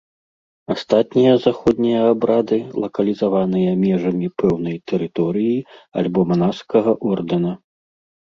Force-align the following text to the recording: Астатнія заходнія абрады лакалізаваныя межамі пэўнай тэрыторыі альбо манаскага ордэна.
Астатнія 0.75 1.33
заходнія 1.47 1.99
абрады 2.13 2.57
лакалізаваныя 2.85 3.69
межамі 3.83 4.27
пэўнай 4.43 4.77
тэрыторыі 4.93 5.57
альбо 6.03 6.19
манаскага 6.31 6.91
ордэна. 7.13 7.53